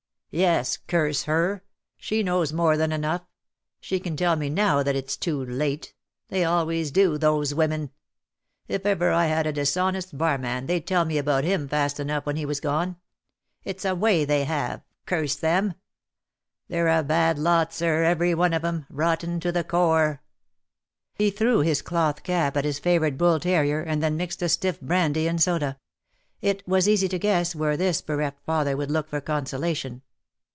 [0.33, 1.61] "Yes, curse her.
[1.97, 3.23] She knows more than enough.
[3.81, 5.93] She can tell me now that it's too late.
[6.29, 7.91] They always do, those women.
[8.69, 12.37] If ever I had a dishonest barman they'd tell me about him fast enough when
[12.37, 12.95] he was gone.
[13.65, 15.73] It's a way they have, curse them.
[16.69, 20.21] They're a bad lot, sir, every one of 'em, rotten to the core."
[21.13, 24.79] He threw his cloth cap at his favourite bull terrier, and then mixed a stiff
[24.79, 25.77] brandy and soda.
[26.39, 30.03] It was easy to guess where this bereft father would look for consolation.